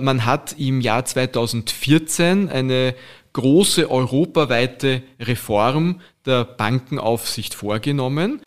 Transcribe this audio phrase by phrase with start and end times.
[0.00, 2.94] Man hat im Jahr 2014 eine
[3.32, 8.40] große europaweite Reform der Bankenaufsicht vorgenommen.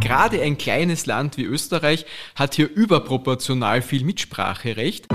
[0.00, 2.04] Gerade ein kleines Land wie Österreich
[2.34, 5.06] hat hier überproportional viel Mitspracherecht.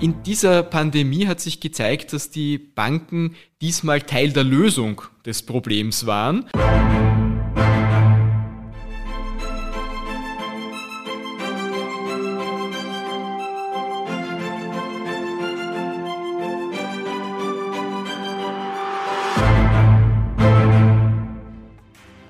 [0.00, 6.06] In dieser Pandemie hat sich gezeigt, dass die Banken diesmal Teil der Lösung des Problems
[6.06, 6.46] waren.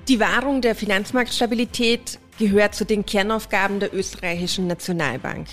[0.07, 5.47] Die Wahrung der Finanzmarktstabilität gehört zu den Kernaufgaben der österreichischen Nationalbank.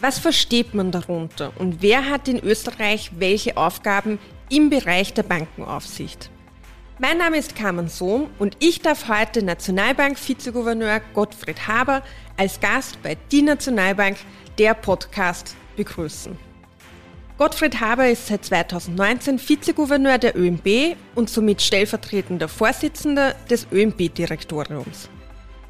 [0.00, 6.30] Was versteht man darunter und wer hat in Österreich welche Aufgaben im Bereich der Bankenaufsicht?
[6.98, 12.02] Mein Name ist Carmen Sohm und ich darf heute Nationalbank-Vizegouverneur Gottfried Haber
[12.36, 14.16] als Gast bei Die Nationalbank,
[14.58, 16.49] der Podcast, begrüßen.
[17.40, 25.08] Gottfried Haber ist seit 2019 Vizegouverneur der ÖMB und somit stellvertretender Vorsitzender des ÖMB-Direktoriums.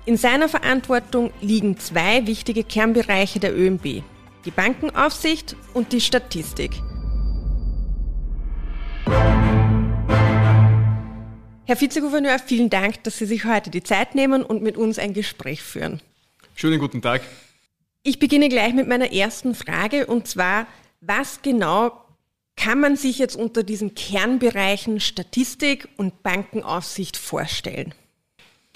[0.04, 4.02] In seiner Verantwortung liegen zwei wichtige Kernbereiche der ÖMB,
[4.44, 6.72] die Bankenaufsicht und die Statistik.
[11.66, 15.14] Herr Vizegouverneur, vielen Dank, dass Sie sich heute die Zeit nehmen und mit uns ein
[15.14, 16.00] Gespräch führen.
[16.56, 17.22] Schönen guten Tag.
[18.02, 20.66] Ich beginne gleich mit meiner ersten Frage und zwar,
[21.00, 22.04] was genau
[22.56, 27.94] kann man sich jetzt unter diesen Kernbereichen Statistik und Bankenaufsicht vorstellen?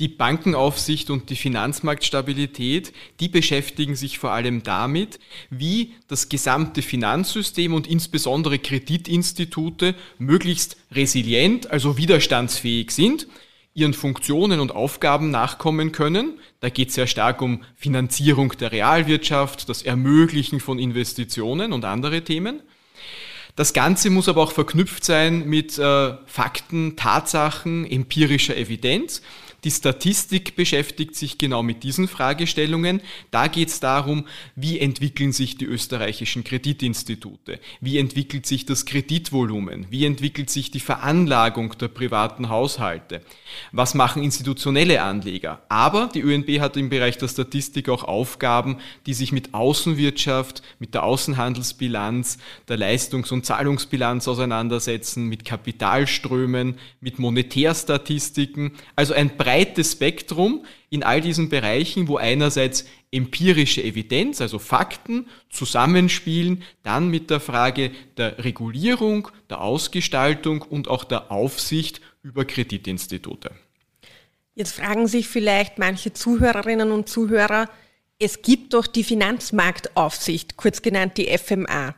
[0.01, 7.73] Die Bankenaufsicht und die Finanzmarktstabilität, die beschäftigen sich vor allem damit, wie das gesamte Finanzsystem
[7.75, 13.29] und insbesondere Kreditinstitute möglichst resilient, also widerstandsfähig sind
[13.75, 16.39] ihren Funktionen und Aufgaben nachkommen können.
[16.61, 22.23] Da geht es sehr stark um Finanzierung der Realwirtschaft, das Ermöglichen von Investitionen und andere
[22.23, 22.63] Themen.
[23.57, 29.23] Das Ganze muss aber auch verknüpft sein mit äh, Fakten, Tatsachen, empirischer Evidenz.
[29.65, 33.01] Die Statistik beschäftigt sich genau mit diesen Fragestellungen.
[33.31, 39.87] Da geht es darum, wie entwickeln sich die österreichischen Kreditinstitute, wie entwickelt sich das Kreditvolumen,
[39.89, 43.23] wie entwickelt sich die Veranlagung der privaten Haushalte,
[43.73, 45.63] was machen institutionelle Anleger.
[45.71, 48.77] Aber die ÖNB hat im Bereich der Statistik auch Aufgaben,
[49.07, 52.37] die sich mit Außenwirtschaft, mit der Außenhandelsbilanz,
[52.69, 59.54] der Leistungs- und Zahlungsbilanz auseinandersetzen, mit Kapitalströmen, mit Monetärstatistiken, also ein breites
[59.85, 67.41] Spektrum in all diesen Bereichen, wo einerseits empirische Evidenz, also Fakten, zusammenspielen, dann mit der
[67.41, 73.53] Frage der Regulierung, der Ausgestaltung und auch der Aufsicht über Kreditinstitute.
[74.55, 77.69] Jetzt fragen sich vielleicht manche Zuhörerinnen und Zuhörer,
[78.19, 81.95] es gibt doch die Finanzmarktaufsicht, kurz genannt die FMA.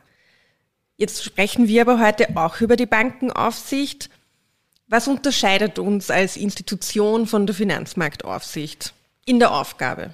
[0.97, 4.09] Jetzt sprechen wir aber heute auch über die Bankenaufsicht.
[4.89, 8.93] Was unterscheidet uns als Institution von der Finanzmarktaufsicht
[9.25, 10.13] in der Aufgabe?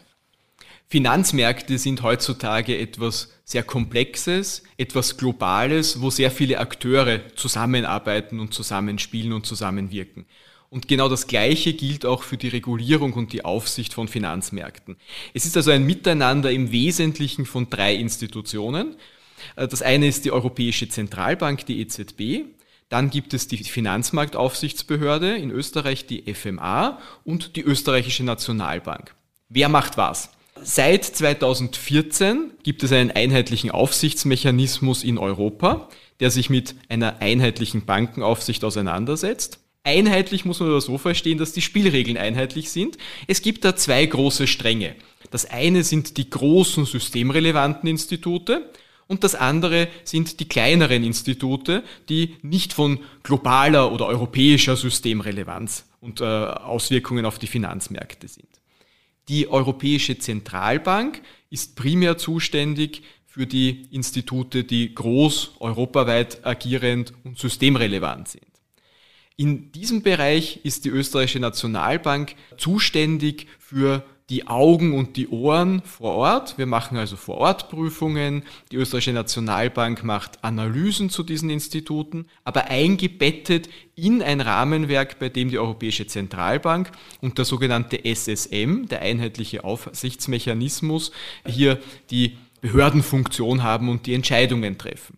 [0.89, 9.33] Finanzmärkte sind heutzutage etwas sehr Komplexes, etwas Globales, wo sehr viele Akteure zusammenarbeiten und zusammenspielen
[9.33, 10.25] und zusammenwirken.
[10.71, 14.97] Und genau das Gleiche gilt auch für die Regulierung und die Aufsicht von Finanzmärkten.
[15.35, 18.95] Es ist also ein Miteinander im Wesentlichen von drei Institutionen.
[19.55, 22.45] Das eine ist die Europäische Zentralbank, die EZB.
[22.93, 29.15] Dann gibt es die Finanzmarktaufsichtsbehörde in Österreich, die FMA und die österreichische Nationalbank.
[29.49, 30.29] Wer macht was?
[30.61, 35.89] Seit 2014 gibt es einen einheitlichen Aufsichtsmechanismus in Europa,
[36.19, 39.57] der sich mit einer einheitlichen Bankenaufsicht auseinandersetzt.
[39.83, 42.99] Einheitlich muss man aber so verstehen, dass die Spielregeln einheitlich sind.
[43.25, 44.95] Es gibt da zwei große Stränge.
[45.31, 48.69] Das eine sind die großen systemrelevanten Institute
[49.13, 56.19] und das andere sind die kleineren Institute, die nicht von globaler oder europäischer Systemrelevanz und
[56.19, 58.49] äh, Auswirkungen auf die Finanzmärkte sind.
[59.29, 61.21] Die Europäische Zentralbank
[61.51, 68.47] ist primär zuständig für die Institute, die groß, europaweit agierend und systemrelevant sind.
[69.35, 76.15] In diesem Bereich ist die österreichische Nationalbank zuständig für die Augen und die Ohren vor
[76.15, 76.57] Ort.
[76.57, 78.43] Wir machen also vor Ort Prüfungen.
[78.71, 85.49] Die österreichische Nationalbank macht Analysen zu diesen Instituten, aber eingebettet in ein Rahmenwerk, bei dem
[85.49, 86.91] die Europäische Zentralbank
[87.21, 91.11] und der sogenannte SSM, der einheitliche Aufsichtsmechanismus,
[91.45, 91.79] hier
[92.09, 95.17] die Behördenfunktion haben und die Entscheidungen treffen.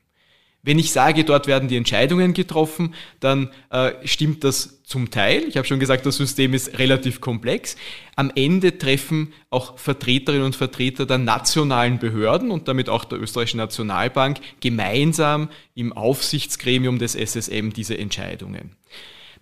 [0.65, 5.43] Wenn ich sage, dort werden die Entscheidungen getroffen, dann äh, stimmt das zum Teil.
[5.47, 7.77] Ich habe schon gesagt, das System ist relativ komplex.
[8.15, 13.57] Am Ende treffen auch Vertreterinnen und Vertreter der nationalen Behörden und damit auch der österreichischen
[13.57, 18.71] Nationalbank gemeinsam im Aufsichtsgremium des SSM diese Entscheidungen.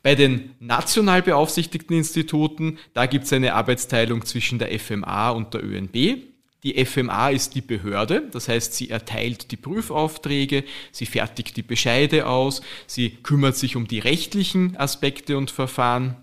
[0.01, 5.63] Bei den national beaufsichtigten Instituten, da gibt es eine Arbeitsteilung zwischen der FMA und der
[5.63, 6.32] ÖNB.
[6.63, 10.63] Die FMA ist die Behörde, das heißt, sie erteilt die Prüfaufträge,
[10.93, 16.15] sie fertigt die Bescheide aus, sie kümmert sich um die rechtlichen Aspekte und Verfahren,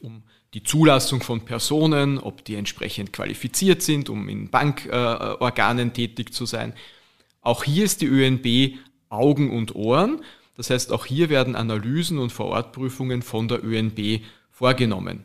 [0.00, 0.22] um
[0.52, 6.74] die Zulassung von Personen, ob die entsprechend qualifiziert sind, um in Bankorganen tätig zu sein.
[7.40, 8.78] Auch hier ist die ÖNB
[9.08, 10.20] Augen und Ohren.
[10.56, 15.24] Das heißt, auch hier werden Analysen und Vorortprüfungen von der ÖNB vorgenommen.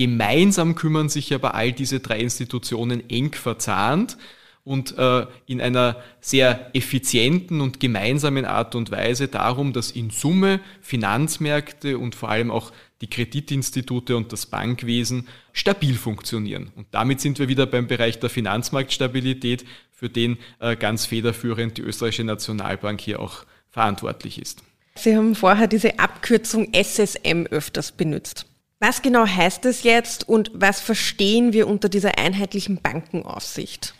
[0.00, 4.16] Gemeinsam kümmern sich aber all diese drei Institutionen eng verzahnt
[4.64, 10.60] und äh, in einer sehr effizienten und gemeinsamen Art und Weise darum, dass in Summe
[10.80, 16.72] Finanzmärkte und vor allem auch die Kreditinstitute und das Bankwesen stabil funktionieren.
[16.76, 21.82] Und damit sind wir wieder beim Bereich der Finanzmarktstabilität, für den äh, ganz federführend die
[21.82, 24.62] österreichische Nationalbank hier auch verantwortlich ist.
[24.94, 28.46] Sie haben vorher diese Abkürzung SSM öfters benutzt.
[28.82, 33.94] Was genau heißt das jetzt und was verstehen wir unter dieser einheitlichen Bankenaufsicht?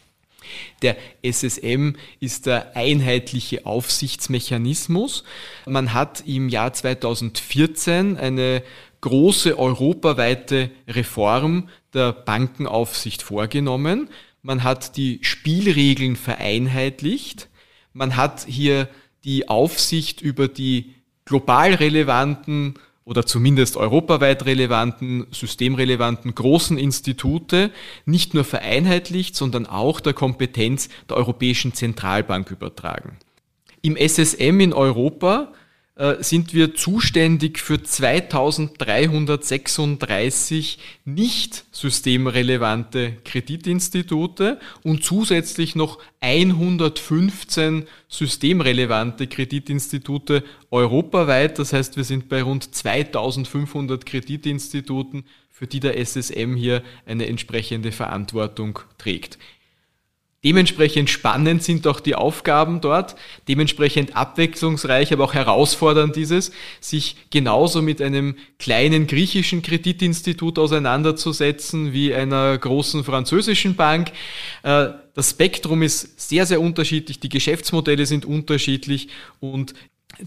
[0.81, 5.23] Der SSM ist der einheitliche Aufsichtsmechanismus.
[5.67, 8.63] Man hat im Jahr 2014 eine
[9.03, 14.09] große europaweite Reform der Bankenaufsicht vorgenommen.
[14.43, 17.51] Man hat die Spielregeln vereinheitlicht.
[17.93, 18.89] Man hat hier
[19.25, 20.95] die Aufsicht über die
[21.27, 27.71] global relevanten oder zumindest europaweit relevanten, systemrelevanten großen Institute
[28.05, 33.17] nicht nur vereinheitlicht, sondern auch der Kompetenz der Europäischen Zentralbank übertragen.
[33.83, 35.53] Im SSM in Europa
[36.21, 51.59] sind wir zuständig für 2336 nicht systemrelevante Kreditinstitute und zusätzlich noch 115 systemrelevante Kreditinstitute europaweit.
[51.59, 57.93] Das heißt, wir sind bei rund 2500 Kreditinstituten, für die der SSM hier eine entsprechende
[57.93, 59.37] Verantwortung trägt.
[60.43, 63.15] Dementsprechend spannend sind auch die Aufgaben dort,
[63.47, 66.51] dementsprechend abwechslungsreich, aber auch herausfordernd ist es,
[66.81, 74.13] sich genauso mit einem kleinen griechischen Kreditinstitut auseinanderzusetzen wie einer großen französischen Bank.
[74.63, 79.09] Äh, das Spektrum ist sehr, sehr unterschiedlich, die Geschäftsmodelle sind unterschiedlich
[79.41, 79.75] und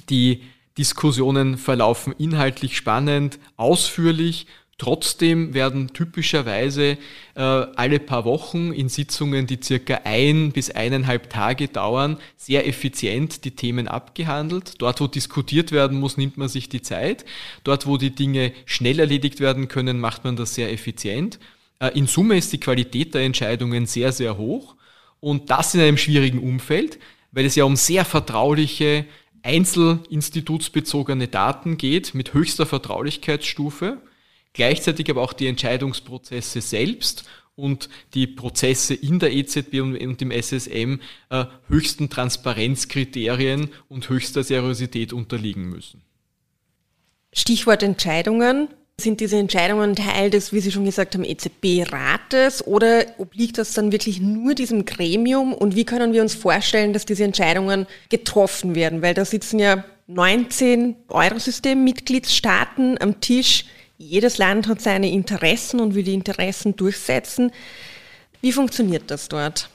[0.09, 0.41] die
[0.77, 4.45] Diskussionen verlaufen inhaltlich spannend, ausführlich
[4.79, 6.97] Trotzdem werden typischerweise
[7.35, 13.45] äh, alle paar Wochen in Sitzungen, die circa ein bis eineinhalb Tage dauern, sehr effizient
[13.45, 14.81] die Themen abgehandelt.
[14.81, 17.23] Dort, wo diskutiert werden muss, nimmt man sich die Zeit.
[17.63, 21.39] Dort, wo die Dinge schnell erledigt werden können, macht man das sehr effizient.
[21.79, 24.75] Äh, in Summe ist die Qualität der Entscheidungen sehr, sehr hoch.
[25.19, 26.97] Und das in einem schwierigen Umfeld,
[27.31, 29.05] weil es ja um sehr vertrauliche,
[29.43, 34.01] einzelinstitutsbezogene Daten geht mit höchster Vertraulichkeitsstufe
[34.53, 40.99] gleichzeitig aber auch die Entscheidungsprozesse selbst und die Prozesse in der EZB und im SSM
[41.29, 46.01] äh, höchsten Transparenzkriterien und höchster Seriosität unterliegen müssen.
[47.31, 48.69] Stichwort Entscheidungen.
[49.01, 53.91] Sind diese Entscheidungen Teil des, wie Sie schon gesagt haben, EZB-Rates oder obliegt das dann
[53.91, 55.51] wirklich nur diesem Gremium?
[55.51, 59.01] Und wie können wir uns vorstellen, dass diese Entscheidungen getroffen werden?
[59.01, 63.65] Weil da sitzen ja 19 Eurosystem-Mitgliedstaaten am Tisch
[64.03, 67.51] jedes Land hat seine Interessen und will die Interessen durchsetzen.
[68.41, 69.69] Wie funktioniert das dort?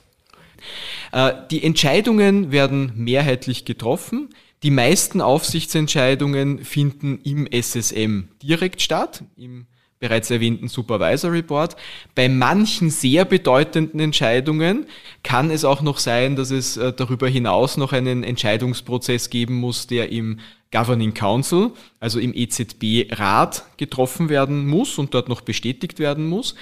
[1.12, 4.30] Äh, die Entscheidungen werden mehrheitlich getroffen.
[4.62, 9.66] Die meisten Aufsichtsentscheidungen finden im SSM direkt statt, im
[10.00, 11.76] bereits erwähnten Supervisory Board.
[12.14, 14.86] Bei manchen sehr bedeutenden Entscheidungen
[15.22, 19.86] kann es auch noch sein, dass es äh, darüber hinaus noch einen Entscheidungsprozess geben muss,
[19.86, 20.38] der im
[20.70, 26.54] Governing Council, also im EZB-Rat getroffen werden muss und dort noch bestätigt werden muss.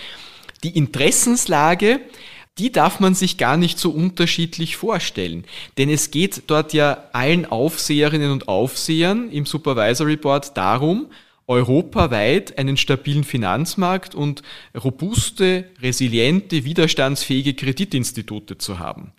[0.62, 2.00] Die Interessenslage,
[2.58, 5.44] die darf man sich gar nicht so unterschiedlich vorstellen.
[5.76, 11.08] Denn es geht dort ja allen Aufseherinnen und Aufsehern im Supervisory Board darum,
[11.48, 14.42] europaweit einen stabilen Finanzmarkt und
[14.74, 19.12] robuste, resiliente, widerstandsfähige Kreditinstitute zu haben.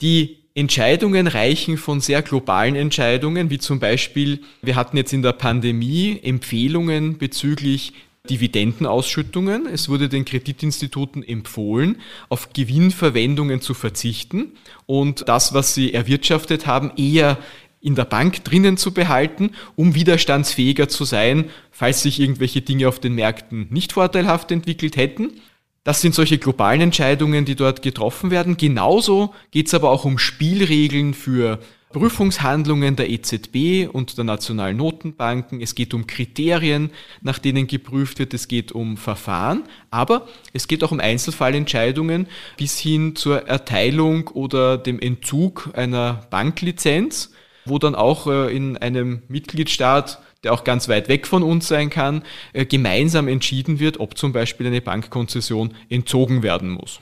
[0.00, 5.32] Die Entscheidungen reichen von sehr globalen Entscheidungen, wie zum Beispiel, wir hatten jetzt in der
[5.32, 7.94] Pandemie Empfehlungen bezüglich
[8.28, 9.66] Dividendenausschüttungen.
[9.66, 11.96] Es wurde den Kreditinstituten empfohlen,
[12.28, 14.52] auf Gewinnverwendungen zu verzichten
[14.86, 17.38] und das, was sie erwirtschaftet haben, eher
[17.80, 23.00] in der Bank drinnen zu behalten, um widerstandsfähiger zu sein, falls sich irgendwelche Dinge auf
[23.00, 25.32] den Märkten nicht vorteilhaft entwickelt hätten.
[25.84, 28.56] Das sind solche globalen Entscheidungen, die dort getroffen werden.
[28.56, 31.58] Genauso geht es aber auch um Spielregeln für
[31.92, 35.60] Prüfungshandlungen der EZB und der nationalen Notenbanken.
[35.60, 38.32] Es geht um Kriterien, nach denen geprüft wird.
[38.32, 39.64] Es geht um Verfahren.
[39.90, 47.32] Aber es geht auch um Einzelfallentscheidungen bis hin zur Erteilung oder dem Entzug einer Banklizenz,
[47.64, 51.90] wo dann auch äh, in einem Mitgliedstaat der auch ganz weit weg von uns sein
[51.90, 52.22] kann,
[52.52, 57.00] äh, gemeinsam entschieden wird, ob zum Beispiel eine Bankkonzession entzogen werden muss.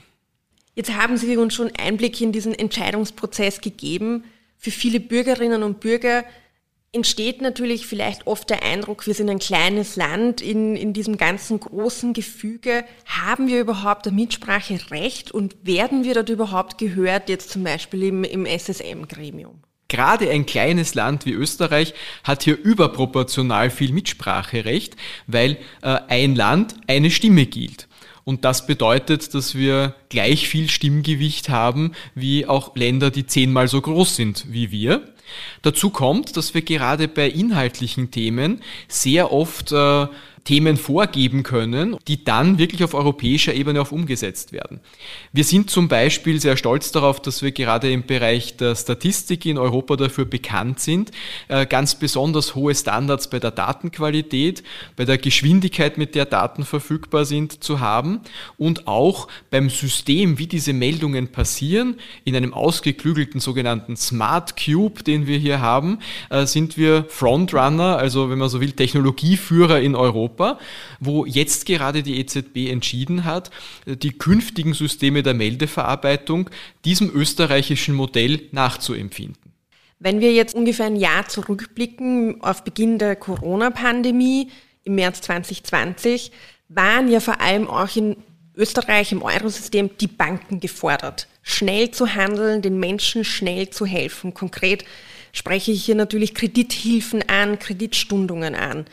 [0.75, 4.23] Jetzt haben Sie uns schon Einblick in diesen Entscheidungsprozess gegeben.
[4.57, 6.23] Für viele Bürgerinnen und Bürger
[6.93, 11.59] entsteht natürlich vielleicht oft der Eindruck, wir sind ein kleines Land in, in diesem ganzen
[11.59, 12.83] großen Gefüge.
[13.05, 18.23] Haben wir überhaupt ein Mitspracherecht und werden wir dort überhaupt gehört, jetzt zum Beispiel im,
[18.23, 19.61] im SSM-Gremium?
[19.91, 21.93] Gerade ein kleines Land wie Österreich
[22.23, 24.95] hat hier überproportional viel Mitspracherecht,
[25.27, 27.89] weil äh, ein Land eine Stimme gilt.
[28.23, 33.81] Und das bedeutet, dass wir gleich viel Stimmgewicht haben wie auch Länder, die zehnmal so
[33.81, 35.01] groß sind wie wir.
[35.61, 40.07] Dazu kommt, dass wir gerade bei inhaltlichen Themen sehr oft äh,
[40.43, 44.79] Themen vorgeben können, die dann wirklich auf europäischer Ebene auch umgesetzt werden.
[45.31, 49.57] Wir sind zum Beispiel sehr stolz darauf, dass wir gerade im Bereich der Statistik in
[49.59, 51.11] Europa dafür bekannt sind,
[51.47, 54.63] äh, ganz besonders hohe Standards bei der Datenqualität,
[54.95, 58.21] bei der Geschwindigkeit, mit der Daten verfügbar sind, zu haben.
[58.57, 65.27] Und auch beim System, wie diese Meldungen passieren, in einem ausgeklügelten sogenannten Smart Cube, den
[65.27, 65.99] wir hier haben,
[66.31, 70.59] äh, sind wir Frontrunner, also wenn man so will, Technologieführer in Europa Europa,
[70.99, 73.51] wo jetzt gerade die EZB entschieden hat,
[73.85, 76.49] die künftigen Systeme der Meldeverarbeitung
[76.85, 79.51] diesem österreichischen Modell nachzuempfinden.
[79.99, 84.49] Wenn wir jetzt ungefähr ein Jahr zurückblicken auf Beginn der Corona-Pandemie
[84.83, 86.31] im März 2020,
[86.69, 88.15] waren ja vor allem auch in
[88.55, 94.33] Österreich im Eurosystem die Banken gefordert, schnell zu handeln, den Menschen schnell zu helfen.
[94.33, 94.85] Konkret
[95.33, 98.85] spreche ich hier natürlich Kredithilfen an, Kreditstundungen an.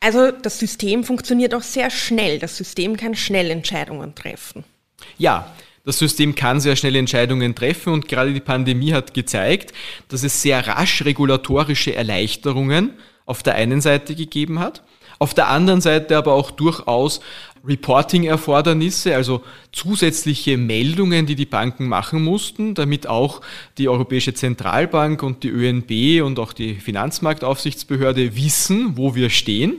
[0.00, 2.38] Also das System funktioniert auch sehr schnell.
[2.38, 4.64] Das System kann schnell Entscheidungen treffen.
[5.18, 5.52] Ja,
[5.84, 9.72] das System kann sehr schnell Entscheidungen treffen und gerade die Pandemie hat gezeigt,
[10.08, 12.94] dass es sehr rasch regulatorische Erleichterungen
[13.26, 14.82] auf der einen Seite gegeben hat,
[15.18, 17.20] auf der anderen Seite aber auch durchaus
[17.64, 19.42] Reporting-Erfordernisse, also
[19.72, 23.42] zusätzliche Meldungen, die die Banken machen mussten, damit auch
[23.76, 29.76] die Europäische Zentralbank und die ÖNB und auch die Finanzmarktaufsichtsbehörde wissen, wo wir stehen.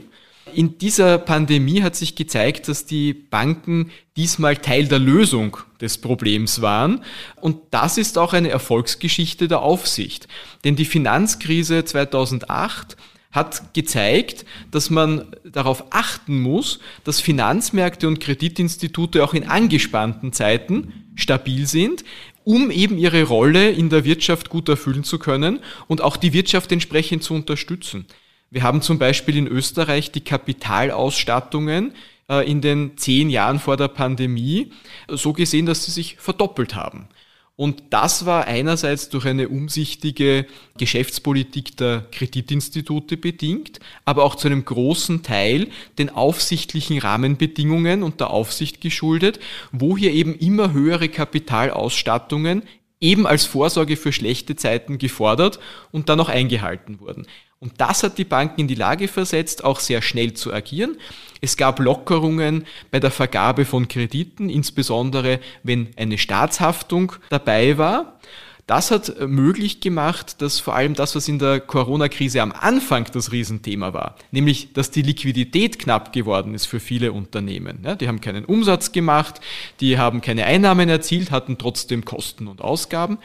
[0.54, 6.60] In dieser Pandemie hat sich gezeigt, dass die Banken diesmal Teil der Lösung des Problems
[6.60, 7.04] waren.
[7.40, 10.28] Und das ist auch eine Erfolgsgeschichte der Aufsicht.
[10.64, 12.96] Denn die Finanzkrise 2008
[13.30, 20.92] hat gezeigt, dass man darauf achten muss, dass Finanzmärkte und Kreditinstitute auch in angespannten Zeiten
[21.14, 22.04] stabil sind,
[22.44, 26.72] um eben ihre Rolle in der Wirtschaft gut erfüllen zu können und auch die Wirtschaft
[26.72, 28.06] entsprechend zu unterstützen.
[28.52, 31.94] Wir haben zum Beispiel in Österreich die Kapitalausstattungen
[32.28, 34.72] äh, in den zehn Jahren vor der Pandemie
[35.08, 37.08] so gesehen, dass sie sich verdoppelt haben.
[37.56, 40.44] Und das war einerseits durch eine umsichtige
[40.76, 48.28] Geschäftspolitik der Kreditinstitute bedingt, aber auch zu einem großen Teil den aufsichtlichen Rahmenbedingungen und der
[48.28, 49.40] Aufsicht geschuldet,
[49.70, 52.64] wo hier eben immer höhere Kapitalausstattungen
[53.00, 55.58] eben als Vorsorge für schlechte Zeiten gefordert
[55.90, 57.26] und dann auch eingehalten wurden.
[57.62, 60.96] Und das hat die Banken in die Lage versetzt, auch sehr schnell zu agieren.
[61.40, 68.18] Es gab Lockerungen bei der Vergabe von Krediten, insbesondere wenn eine Staatshaftung dabei war.
[68.66, 73.30] Das hat möglich gemacht, dass vor allem das, was in der Corona-Krise am Anfang das
[73.30, 77.78] Riesenthema war, nämlich dass die Liquidität knapp geworden ist für viele Unternehmen.
[77.84, 79.40] Ja, die haben keinen Umsatz gemacht,
[79.78, 83.18] die haben keine Einnahmen erzielt, hatten trotzdem Kosten und Ausgaben.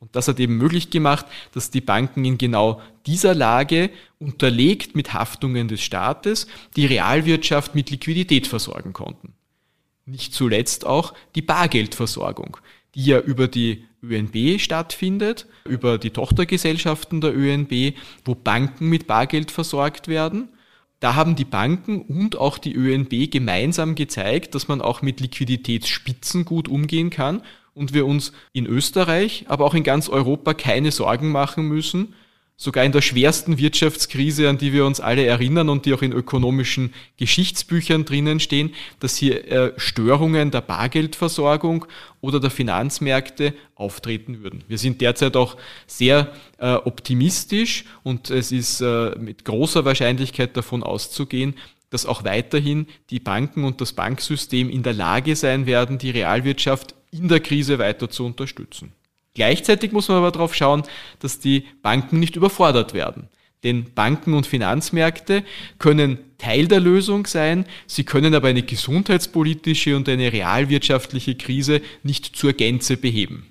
[0.00, 5.12] Und das hat eben möglich gemacht, dass die Banken in genau dieser Lage unterlegt mit
[5.12, 9.34] Haftungen des Staates die Realwirtschaft mit Liquidität versorgen konnten.
[10.06, 12.56] Nicht zuletzt auch die Bargeldversorgung,
[12.94, 19.50] die ja über die ÖNB stattfindet, über die Tochtergesellschaften der ÖNB, wo Banken mit Bargeld
[19.50, 20.48] versorgt werden.
[21.00, 26.46] Da haben die Banken und auch die ÖNB gemeinsam gezeigt, dass man auch mit Liquiditätsspitzen
[26.46, 27.42] gut umgehen kann
[27.80, 32.14] und wir uns in Österreich, aber auch in ganz Europa keine Sorgen machen müssen,
[32.60, 36.12] sogar in der schwersten Wirtschaftskrise, an die wir uns alle erinnern und die auch in
[36.12, 41.86] ökonomischen Geschichtsbüchern drinnen stehen, dass hier äh, Störungen der Bargeldversorgung
[42.20, 44.62] oder der Finanzmärkte auftreten würden.
[44.68, 45.56] Wir sind derzeit auch
[45.86, 51.54] sehr äh, optimistisch und es ist äh, mit großer Wahrscheinlichkeit davon auszugehen,
[51.88, 56.94] dass auch weiterhin die Banken und das Banksystem in der Lage sein werden, die Realwirtschaft
[57.10, 58.92] in der Krise weiter zu unterstützen.
[59.34, 60.82] Gleichzeitig muss man aber darauf schauen,
[61.20, 63.28] dass die Banken nicht überfordert werden.
[63.62, 65.44] Denn Banken und Finanzmärkte
[65.78, 72.36] können Teil der Lösung sein, sie können aber eine gesundheitspolitische und eine realwirtschaftliche Krise nicht
[72.36, 73.46] zur Gänze beheben.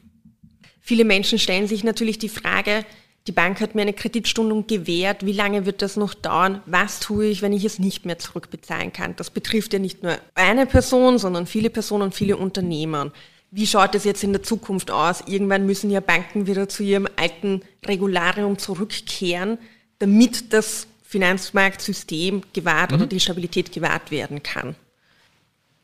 [0.82, 2.84] Viele Menschen stellen sich natürlich die Frage,
[3.28, 6.64] die Bank hat mir eine Kreditstundung gewährt, wie lange wird das noch dauern?
[6.66, 9.16] Was tue ich, wenn ich es nicht mehr zurückbezahlen kann?
[9.18, 13.12] Das betrifft ja nicht nur eine Person, sondern viele Personen, viele Unternehmen.
[13.52, 15.24] Wie schaut es jetzt in der Zukunft aus?
[15.26, 19.58] Irgendwann müssen ja Banken wieder zu ihrem alten Regularium zurückkehren,
[19.98, 22.98] damit das Finanzmarktsystem gewahrt mhm.
[22.98, 24.76] oder die Stabilität gewahrt werden kann.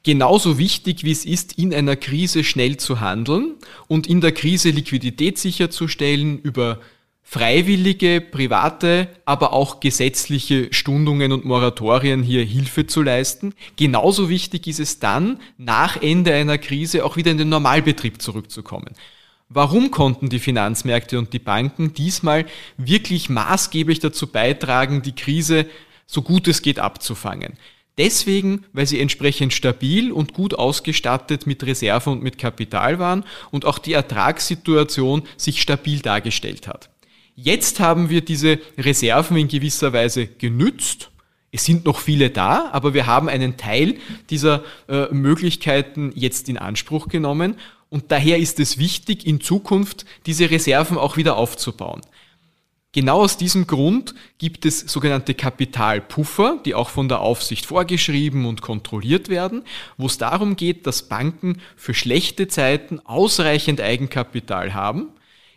[0.04, 3.56] Genauso wichtig wie es ist, in einer Krise schnell zu handeln
[3.88, 6.80] und in der Krise Liquidität sicherzustellen über
[7.28, 13.56] freiwillige, private, aber auch gesetzliche Stundungen und Moratorien hier Hilfe zu leisten.
[13.76, 18.94] Genauso wichtig ist es dann, nach Ende einer Krise auch wieder in den Normalbetrieb zurückzukommen.
[19.50, 22.46] Warum konnten die Finanzmärkte und die Banken diesmal
[22.78, 25.66] wirklich maßgeblich dazu beitragen, die Krise
[26.06, 27.58] so gut es geht abzufangen?
[27.98, 33.66] Deswegen, weil sie entsprechend stabil und gut ausgestattet mit Reserven und mit Kapital waren und
[33.66, 36.90] auch die Ertragssituation sich stabil dargestellt hat.
[37.36, 41.12] Jetzt haben wir diese Reserven in gewisser Weise genützt.
[41.52, 43.96] Es sind noch viele da, aber wir haben einen Teil
[44.30, 47.58] dieser äh, Möglichkeiten jetzt in Anspruch genommen.
[47.90, 52.02] Und daher ist es wichtig, in Zukunft diese Reserven auch wieder aufzubauen.
[52.94, 58.62] Genau aus diesem Grund gibt es sogenannte Kapitalpuffer, die auch von der Aufsicht vorgeschrieben und
[58.62, 59.64] kontrolliert werden,
[59.98, 65.10] wo es darum geht, dass Banken für schlechte Zeiten ausreichend Eigenkapital haben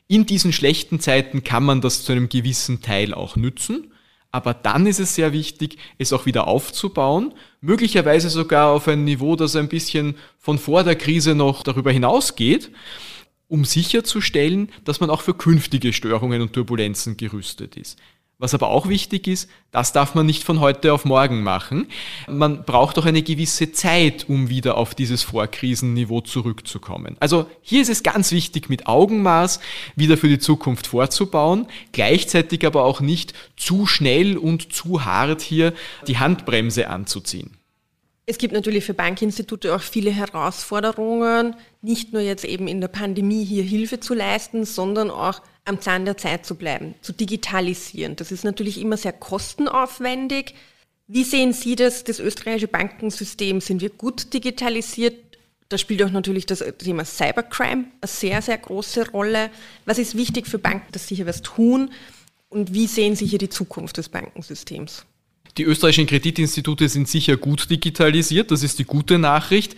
[0.08, 3.92] in diesen schlechten Zeiten kann man das zu einem gewissen Teil auch nützen,
[4.30, 9.36] aber dann ist es sehr wichtig, es auch wieder aufzubauen, möglicherweise sogar auf ein Niveau,
[9.36, 12.70] das ein bisschen von vor der Krise noch darüber hinausgeht,
[13.48, 17.98] um sicherzustellen, dass man auch für künftige Störungen und Turbulenzen gerüstet ist.
[18.40, 21.88] Was aber auch wichtig ist, das darf man nicht von heute auf morgen machen.
[22.28, 27.16] Man braucht auch eine gewisse Zeit, um wieder auf dieses Vorkrisenniveau zurückzukommen.
[27.18, 29.58] Also hier ist es ganz wichtig, mit Augenmaß
[29.96, 35.74] wieder für die Zukunft vorzubauen, gleichzeitig aber auch nicht zu schnell und zu hart hier
[36.06, 37.56] die Handbremse anzuziehen.
[38.24, 43.42] Es gibt natürlich für Bankinstitute auch viele Herausforderungen, nicht nur jetzt eben in der Pandemie
[43.42, 48.16] hier Hilfe zu leisten, sondern auch am Zahn der Zeit zu bleiben, zu digitalisieren.
[48.16, 50.54] Das ist natürlich immer sehr kostenaufwendig.
[51.06, 53.60] Wie sehen Sie das, das österreichische Bankensystem?
[53.60, 55.14] Sind wir gut digitalisiert?
[55.68, 59.50] Da spielt auch natürlich das Thema Cybercrime eine sehr, sehr große Rolle.
[59.84, 61.90] Was ist wichtig für Banken, dass sie hier was tun?
[62.48, 65.04] Und wie sehen Sie hier die Zukunft des Bankensystems?
[65.58, 69.76] Die österreichischen Kreditinstitute sind sicher gut digitalisiert, das ist die gute Nachricht.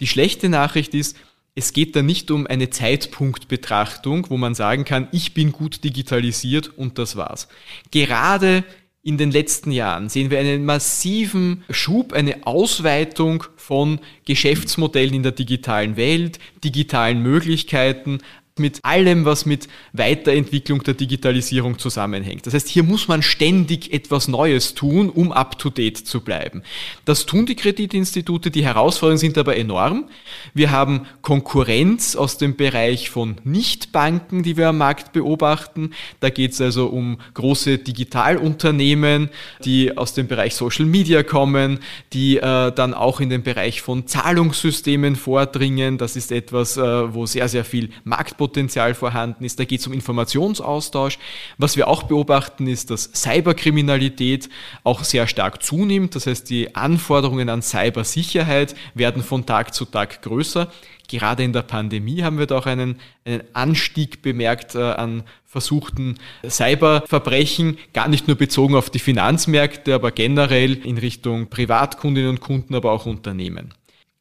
[0.00, 1.16] Die schlechte Nachricht ist,
[1.54, 6.68] es geht da nicht um eine Zeitpunktbetrachtung, wo man sagen kann, ich bin gut digitalisiert
[6.78, 7.48] und das war's.
[7.90, 8.64] Gerade
[9.02, 15.32] in den letzten Jahren sehen wir einen massiven Schub, eine Ausweitung von Geschäftsmodellen in der
[15.32, 18.18] digitalen Welt, digitalen Möglichkeiten,
[18.58, 22.46] mit allem, was mit Weiterentwicklung der Digitalisierung zusammenhängt.
[22.46, 26.62] Das heißt, hier muss man ständig etwas Neues tun, um up-to-date zu bleiben.
[27.04, 30.08] Das tun die Kreditinstitute, die Herausforderungen sind aber enorm.
[30.54, 35.92] Wir haben Konkurrenz aus dem Bereich von Nichtbanken, die wir am Markt beobachten.
[36.20, 39.30] Da geht es also um große Digitalunternehmen,
[39.64, 41.78] die aus dem Bereich Social Media kommen,
[42.12, 45.96] die äh, dann auch in den Bereich von Zahlungssystemen vordringen.
[45.96, 49.60] Das ist etwas, äh, wo sehr, sehr viel Marktpotenzial Potenzial vorhanden ist.
[49.60, 51.20] Da geht es um Informationsaustausch.
[51.58, 54.48] Was wir auch beobachten, ist, dass Cyberkriminalität
[54.82, 56.16] auch sehr stark zunimmt.
[56.16, 60.72] Das heißt, die Anforderungen an Cybersicherheit werden von Tag zu Tag größer.
[61.06, 66.18] Gerade in der Pandemie haben wir da auch einen, einen Anstieg bemerkt äh, an versuchten
[66.44, 72.74] Cyberverbrechen, gar nicht nur bezogen auf die Finanzmärkte, aber generell in Richtung Privatkundinnen und Kunden,
[72.74, 73.72] aber auch Unternehmen.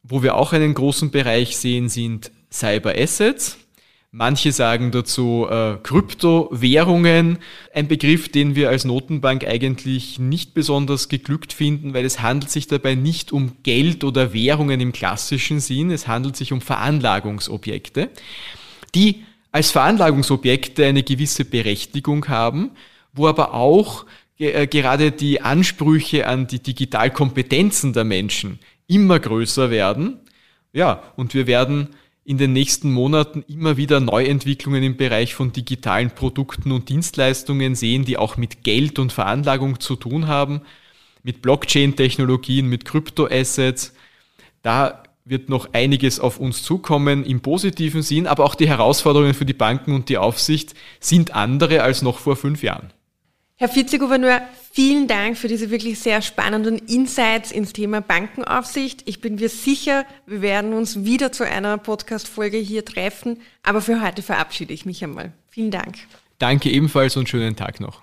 [0.03, 3.57] Wo wir auch einen großen Bereich sehen, sind Cyber Assets.
[4.13, 7.37] Manche sagen dazu äh, Kryptowährungen,
[7.73, 12.67] ein Begriff, den wir als Notenbank eigentlich nicht besonders geglückt finden, weil es handelt sich
[12.67, 18.09] dabei nicht um Geld oder Währungen im klassischen Sinn, es handelt sich um Veranlagungsobjekte,
[18.93, 22.71] die als Veranlagungsobjekte eine gewisse Berechtigung haben
[23.13, 24.05] wo aber auch
[24.37, 30.19] äh, gerade die Ansprüche an die Digitalkompetenzen der Menschen immer größer werden.
[30.73, 31.89] Ja, und wir werden
[32.23, 38.05] in den nächsten Monaten immer wieder Neuentwicklungen im Bereich von digitalen Produkten und Dienstleistungen sehen,
[38.05, 40.61] die auch mit Geld und Veranlagung zu tun haben,
[41.23, 43.93] mit Blockchain-Technologien, mit Kryptoassets.
[44.61, 49.45] Da wird noch einiges auf uns zukommen im positiven Sinn, aber auch die Herausforderungen für
[49.45, 52.91] die Banken und die Aufsicht sind andere als noch vor fünf Jahren.
[53.61, 59.07] Herr Vizegouverneur, vielen Dank für diese wirklich sehr spannenden Insights ins Thema Bankenaufsicht.
[59.07, 63.39] Ich bin mir sicher, wir werden uns wieder zu einer Podcast-Folge hier treffen.
[63.61, 65.33] Aber für heute verabschiede ich mich einmal.
[65.51, 65.97] Vielen Dank.
[66.39, 68.01] Danke ebenfalls und schönen Tag noch.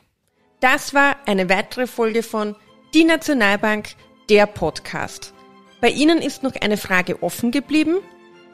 [0.61, 2.55] Das war eine weitere Folge von
[2.95, 3.97] Die Nationalbank,
[4.31, 5.35] der Podcast.
[5.81, 7.97] Bei Ihnen ist noch eine Frage offen geblieben?